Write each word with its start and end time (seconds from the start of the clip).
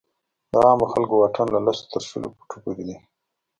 د 0.51 0.53
عامو 0.65 0.85
خلکو 0.93 1.13
واټن 1.17 1.47
له 1.55 1.59
لسو 1.65 1.83
تر 1.93 2.01
شلو 2.09 2.27
فوټو 2.35 2.57
پورې 2.63 2.83
دی. 2.87 2.95